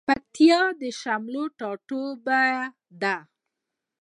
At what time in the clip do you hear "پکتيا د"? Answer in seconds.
0.09-0.81